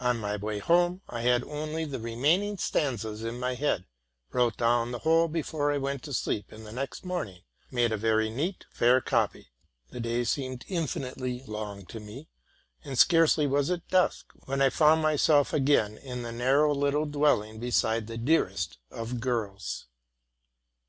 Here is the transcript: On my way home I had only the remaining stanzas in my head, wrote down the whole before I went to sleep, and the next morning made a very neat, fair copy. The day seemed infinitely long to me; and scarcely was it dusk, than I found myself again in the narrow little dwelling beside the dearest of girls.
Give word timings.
On 0.00 0.18
my 0.18 0.34
way 0.36 0.58
home 0.58 1.02
I 1.08 1.20
had 1.20 1.44
only 1.44 1.84
the 1.84 2.00
remaining 2.00 2.58
stanzas 2.58 3.22
in 3.22 3.38
my 3.38 3.54
head, 3.54 3.86
wrote 4.32 4.56
down 4.56 4.90
the 4.90 4.98
whole 4.98 5.28
before 5.28 5.70
I 5.70 5.78
went 5.78 6.02
to 6.02 6.12
sleep, 6.12 6.50
and 6.50 6.66
the 6.66 6.72
next 6.72 7.04
morning 7.04 7.42
made 7.70 7.92
a 7.92 7.96
very 7.96 8.28
neat, 8.28 8.66
fair 8.72 9.00
copy. 9.00 9.50
The 9.90 10.00
day 10.00 10.24
seemed 10.24 10.64
infinitely 10.66 11.44
long 11.46 11.86
to 11.86 12.00
me; 12.00 12.28
and 12.82 12.98
scarcely 12.98 13.46
was 13.46 13.70
it 13.70 13.86
dusk, 13.88 14.32
than 14.48 14.60
I 14.62 14.70
found 14.70 15.00
myself 15.00 15.52
again 15.52 15.96
in 15.96 16.22
the 16.22 16.32
narrow 16.32 16.74
little 16.74 17.04
dwelling 17.06 17.60
beside 17.60 18.08
the 18.08 18.18
dearest 18.18 18.78
of 18.90 19.20
girls. 19.20 19.86